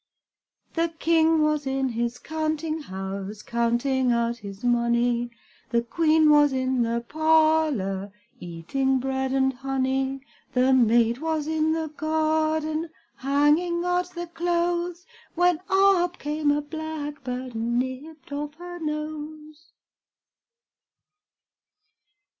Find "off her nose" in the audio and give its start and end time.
18.31-19.71